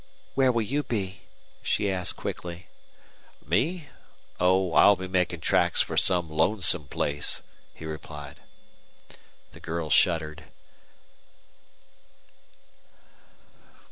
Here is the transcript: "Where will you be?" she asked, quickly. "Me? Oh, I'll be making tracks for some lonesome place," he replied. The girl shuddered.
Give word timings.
"Where 0.33 0.51
will 0.51 0.63
you 0.63 0.81
be?" 0.81 1.21
she 1.61 1.91
asked, 1.91 2.15
quickly. 2.15 2.65
"Me? 3.45 3.89
Oh, 4.39 4.73
I'll 4.73 4.95
be 4.95 5.07
making 5.07 5.41
tracks 5.41 5.83
for 5.83 5.95
some 5.95 6.27
lonesome 6.27 6.87
place," 6.87 7.43
he 7.71 7.85
replied. 7.85 8.39
The 9.51 9.59
girl 9.59 9.91
shuddered. 9.91 10.45